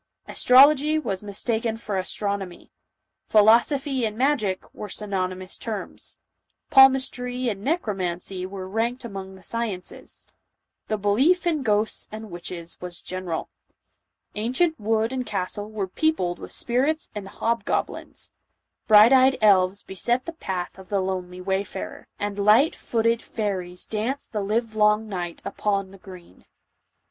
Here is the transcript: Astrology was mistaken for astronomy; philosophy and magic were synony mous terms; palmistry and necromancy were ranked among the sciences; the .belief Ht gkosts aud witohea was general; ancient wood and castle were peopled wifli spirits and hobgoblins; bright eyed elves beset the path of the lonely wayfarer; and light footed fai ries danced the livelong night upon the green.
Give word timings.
Astrology 0.27 0.97
was 0.97 1.21
mistaken 1.21 1.77
for 1.77 1.95
astronomy; 1.99 2.71
philosophy 3.27 4.03
and 4.03 4.17
magic 4.17 4.63
were 4.73 4.87
synony 4.87 5.37
mous 5.37 5.59
terms; 5.59 6.17
palmistry 6.71 7.49
and 7.49 7.61
necromancy 7.63 8.43
were 8.47 8.67
ranked 8.67 9.05
among 9.05 9.35
the 9.35 9.43
sciences; 9.43 10.27
the 10.87 10.97
.belief 10.97 11.43
Ht 11.43 11.61
gkosts 11.63 12.11
aud 12.11 12.31
witohea 12.31 12.81
was 12.81 13.03
general; 13.03 13.49
ancient 14.33 14.79
wood 14.79 15.11
and 15.13 15.23
castle 15.27 15.69
were 15.69 15.87
peopled 15.87 16.39
wifli 16.39 16.49
spirits 16.49 17.11
and 17.13 17.27
hobgoblins; 17.27 18.33
bright 18.87 19.13
eyed 19.13 19.37
elves 19.39 19.83
beset 19.83 20.25
the 20.25 20.33
path 20.33 20.79
of 20.79 20.89
the 20.89 20.99
lonely 20.99 21.41
wayfarer; 21.41 22.07
and 22.17 22.39
light 22.43 22.73
footed 22.75 23.21
fai 23.21 23.51
ries 23.51 23.85
danced 23.85 24.31
the 24.31 24.41
livelong 24.41 25.07
night 25.07 25.43
upon 25.45 25.91
the 25.91 25.99
green. 25.99 26.45